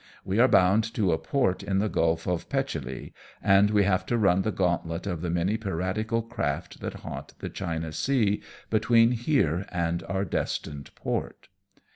"We 0.25 0.39
are 0.39 0.47
bound 0.47 0.83
to 0.95 1.11
a 1.11 1.19
port 1.19 1.61
in 1.61 1.77
the 1.77 1.87
Gulf 1.87 2.27
of 2.27 2.49
Petchelee, 2.49 3.13
and 3.39 3.69
we 3.69 3.83
have 3.83 4.03
to 4.07 4.17
run 4.17 4.41
the 4.41 4.51
gauntlet 4.51 5.05
of 5.05 5.21
the 5.21 5.29
many 5.29 5.57
piratical 5.57 6.23
craft 6.23 6.79
that 6.79 6.95
haunt 7.05 7.35
the 7.37 7.49
China 7.49 7.91
Sea 7.91 8.41
between 8.71 9.11
here 9.11 9.67
and 9.69 10.01
our 10.09 10.25
destined 10.25 10.89
port. 10.95 11.49